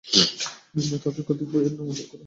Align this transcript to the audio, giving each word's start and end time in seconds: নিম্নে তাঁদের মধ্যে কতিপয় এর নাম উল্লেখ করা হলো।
নিম্নে 0.75 0.97
তাঁদের 0.97 1.19
মধ্যে 1.19 1.27
কতিপয় 1.29 1.63
এর 1.63 1.73
নাম 1.73 1.87
উল্লেখ 1.87 2.07
করা 2.07 2.11
হলো। 2.11 2.19